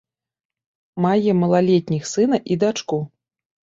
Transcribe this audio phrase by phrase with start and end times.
[1.05, 2.97] Мае малалетніх сына і дачку.